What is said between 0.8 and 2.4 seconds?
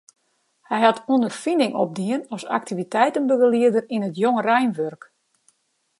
hat ûnderfining opdien